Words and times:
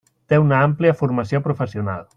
Té 0.31 0.39
una 0.45 0.61
àmplia 0.69 0.95
formació 1.03 1.45
professional. 1.51 2.07